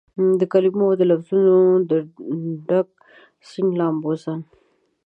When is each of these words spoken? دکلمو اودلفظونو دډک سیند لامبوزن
دکلمو 0.41 0.83
اودلفظونو 0.91 1.55
دډک 2.69 2.87
سیند 3.49 3.71
لامبوزن 3.79 4.39